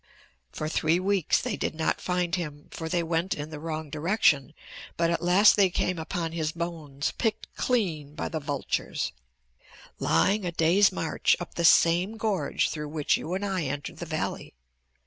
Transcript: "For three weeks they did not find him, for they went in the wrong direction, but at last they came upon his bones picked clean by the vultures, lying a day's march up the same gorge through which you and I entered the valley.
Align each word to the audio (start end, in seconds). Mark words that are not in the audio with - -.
"For 0.51 0.67
three 0.67 0.99
weeks 0.99 1.39
they 1.39 1.55
did 1.55 1.75
not 1.75 2.01
find 2.01 2.33
him, 2.33 2.69
for 2.71 2.89
they 2.89 3.03
went 3.03 3.35
in 3.35 3.51
the 3.51 3.59
wrong 3.59 3.91
direction, 3.91 4.55
but 4.97 5.11
at 5.11 5.21
last 5.21 5.55
they 5.55 5.69
came 5.69 5.99
upon 5.99 6.31
his 6.31 6.53
bones 6.53 7.13
picked 7.19 7.53
clean 7.55 8.15
by 8.15 8.27
the 8.27 8.39
vultures, 8.39 9.11
lying 9.99 10.43
a 10.43 10.51
day's 10.51 10.91
march 10.91 11.37
up 11.39 11.53
the 11.53 11.63
same 11.65 12.17
gorge 12.17 12.69
through 12.71 12.89
which 12.89 13.15
you 13.15 13.35
and 13.35 13.45
I 13.45 13.65
entered 13.65 13.97
the 13.97 14.07
valley. 14.07 14.55